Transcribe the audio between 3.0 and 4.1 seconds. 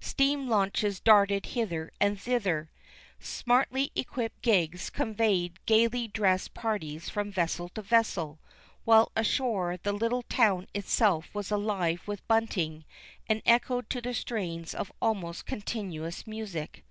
smartly